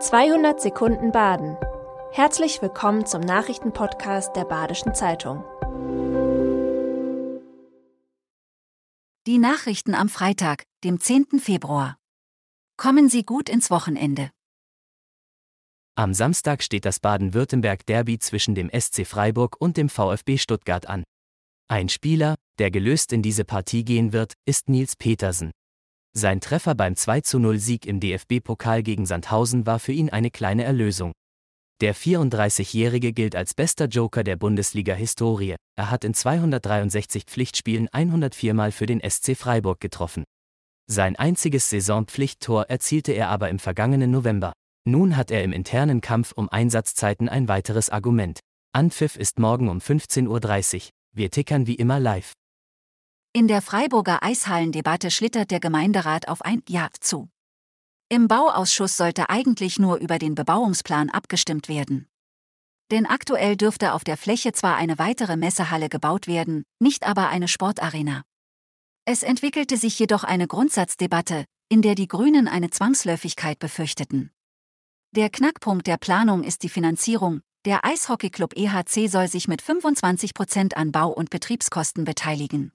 [0.00, 1.56] 200 Sekunden Baden.
[2.12, 5.42] Herzlich willkommen zum Nachrichtenpodcast der Badischen Zeitung.
[9.26, 11.40] Die Nachrichten am Freitag, dem 10.
[11.40, 11.98] Februar.
[12.76, 14.30] Kommen Sie gut ins Wochenende.
[15.96, 21.02] Am Samstag steht das Baden-Württemberg-Derby zwischen dem SC Freiburg und dem VfB Stuttgart an.
[21.66, 25.50] Ein Spieler, der gelöst in diese Partie gehen wird, ist Nils Petersen.
[26.18, 31.12] Sein Treffer beim 2-0-Sieg im DFB-Pokal gegen Sandhausen war für ihn eine kleine Erlösung.
[31.80, 35.54] Der 34-Jährige gilt als bester Joker der Bundesliga-Historie.
[35.76, 40.24] Er hat in 263 Pflichtspielen 104 Mal für den SC Freiburg getroffen.
[40.90, 44.54] Sein einziges Saisonpflichttor erzielte er aber im vergangenen November.
[44.88, 48.40] Nun hat er im internen Kampf um Einsatzzeiten ein weiteres Argument.
[48.72, 50.82] Anpfiff ist morgen um 15.30 Uhr.
[51.14, 52.32] Wir tickern wie immer live.
[53.34, 57.28] In der Freiburger Eishallendebatte schlittert der Gemeinderat auf ein Ja zu.
[58.08, 62.08] Im Bauausschuss sollte eigentlich nur über den Bebauungsplan abgestimmt werden.
[62.90, 67.48] Denn aktuell dürfte auf der Fläche zwar eine weitere Messehalle gebaut werden, nicht aber eine
[67.48, 68.22] Sportarena.
[69.04, 74.30] Es entwickelte sich jedoch eine Grundsatzdebatte, in der die Grünen eine Zwangsläufigkeit befürchteten.
[75.14, 77.42] Der Knackpunkt der Planung ist die Finanzierung.
[77.66, 82.72] Der Eishockeyclub EHC soll sich mit 25 Prozent an Bau- und Betriebskosten beteiligen.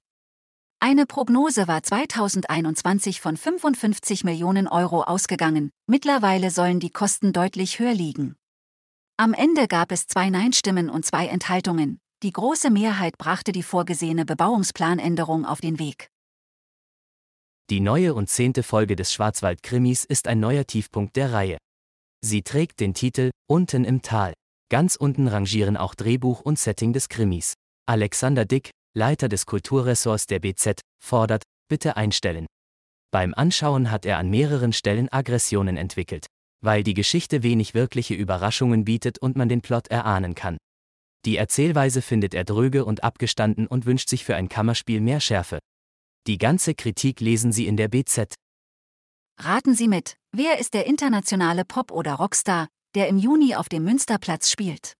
[0.86, 7.94] Eine Prognose war 2021 von 55 Millionen Euro ausgegangen, mittlerweile sollen die Kosten deutlich höher
[7.94, 8.36] liegen.
[9.16, 12.00] Am Ende gab es zwei Nein-Stimmen und zwei Enthaltungen.
[12.22, 16.10] Die große Mehrheit brachte die vorgesehene Bebauungsplanänderung auf den Weg.
[17.70, 21.60] Die neue und zehnte Folge des Schwarzwald-Krimis ist ein neuer Tiefpunkt der Reihe.
[22.20, 24.34] Sie trägt den Titel Unten im Tal.
[24.70, 27.54] Ganz unten rangieren auch Drehbuch und Setting des Krimis.
[27.86, 32.46] Alexander Dick, Leiter des Kulturressorts der BZ, fordert, bitte einstellen.
[33.12, 36.28] Beim Anschauen hat er an mehreren Stellen Aggressionen entwickelt,
[36.62, 40.58] weil die Geschichte wenig wirkliche Überraschungen bietet und man den Plot erahnen kann.
[41.26, 45.60] Die Erzählweise findet er dröge und abgestanden und wünscht sich für ein Kammerspiel mehr Schärfe.
[46.28, 48.36] Die ganze Kritik lesen Sie in der BZ.
[49.40, 53.84] Raten Sie mit, wer ist der internationale Pop- oder Rockstar, der im Juni auf dem
[53.84, 54.94] Münsterplatz spielt?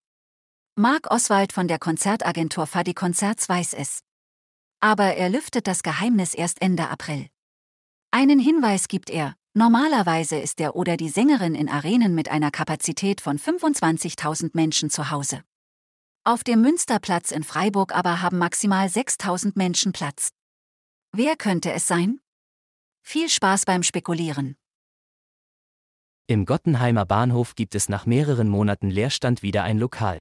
[0.76, 4.00] Marc Oswald von der Konzertagentur Fadi Konzerts weiß es.
[4.80, 7.28] Aber er lüftet das Geheimnis erst Ende April.
[8.10, 13.20] Einen Hinweis gibt er, normalerweise ist der oder die Sängerin in Arenen mit einer Kapazität
[13.20, 15.44] von 25.000 Menschen zu Hause.
[16.24, 20.30] Auf dem Münsterplatz in Freiburg aber haben maximal 6.000 Menschen Platz.
[21.12, 22.18] Wer könnte es sein?
[23.00, 24.56] Viel Spaß beim Spekulieren.
[26.26, 30.18] Im Gottenheimer Bahnhof gibt es nach mehreren Monaten Leerstand wieder ein Lokal.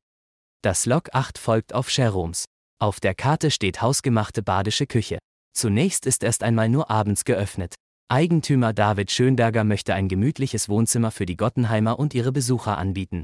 [0.63, 2.45] Das Lok 8 folgt auf Cheroms.
[2.79, 5.19] Auf der Karte steht hausgemachte badische Küche.
[5.53, 7.75] Zunächst ist erst einmal nur abends geöffnet.
[8.09, 13.23] Eigentümer David Schönberger möchte ein gemütliches Wohnzimmer für die Gottenheimer und ihre Besucher anbieten.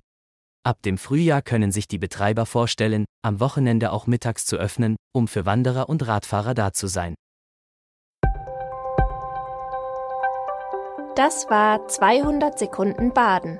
[0.66, 5.30] Ab dem Frühjahr können sich die Betreiber vorstellen, am Wochenende auch mittags zu öffnen, um
[5.30, 7.16] für Wanderer und Radfahrer da zu sein.
[11.16, 13.60] Das war 200 Sekunden Baden.